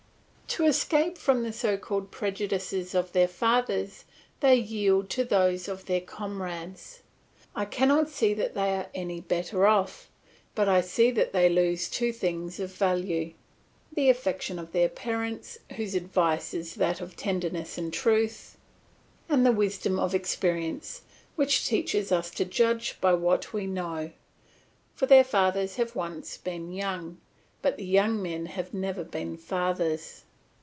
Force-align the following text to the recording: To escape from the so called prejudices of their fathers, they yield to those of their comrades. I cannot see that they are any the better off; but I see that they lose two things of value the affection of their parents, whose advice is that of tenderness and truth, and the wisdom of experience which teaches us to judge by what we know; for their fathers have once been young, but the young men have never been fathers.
To 0.55 0.65
escape 0.65 1.17
from 1.17 1.43
the 1.43 1.53
so 1.53 1.77
called 1.77 2.11
prejudices 2.11 2.93
of 2.93 3.13
their 3.13 3.29
fathers, 3.29 4.03
they 4.41 4.57
yield 4.57 5.09
to 5.11 5.23
those 5.23 5.69
of 5.69 5.85
their 5.85 6.01
comrades. 6.01 7.03
I 7.55 7.63
cannot 7.63 8.09
see 8.09 8.33
that 8.33 8.53
they 8.53 8.71
are 8.75 8.87
any 8.93 9.21
the 9.21 9.27
better 9.27 9.65
off; 9.65 10.09
but 10.53 10.67
I 10.67 10.81
see 10.81 11.09
that 11.11 11.31
they 11.31 11.47
lose 11.47 11.89
two 11.89 12.11
things 12.11 12.59
of 12.59 12.73
value 12.73 13.33
the 13.93 14.09
affection 14.09 14.59
of 14.59 14.73
their 14.73 14.89
parents, 14.89 15.57
whose 15.77 15.95
advice 15.95 16.53
is 16.53 16.75
that 16.75 16.99
of 16.99 17.15
tenderness 17.15 17.77
and 17.77 17.91
truth, 17.93 18.57
and 19.29 19.45
the 19.45 19.53
wisdom 19.53 19.97
of 19.97 20.13
experience 20.13 21.03
which 21.37 21.65
teaches 21.65 22.11
us 22.11 22.29
to 22.31 22.43
judge 22.43 22.99
by 22.99 23.13
what 23.13 23.53
we 23.53 23.67
know; 23.67 24.11
for 24.95 25.05
their 25.05 25.23
fathers 25.23 25.77
have 25.77 25.95
once 25.95 26.35
been 26.35 26.73
young, 26.73 27.21
but 27.61 27.77
the 27.77 27.85
young 27.85 28.21
men 28.21 28.47
have 28.47 28.73
never 28.73 29.05
been 29.05 29.37
fathers. 29.37 30.25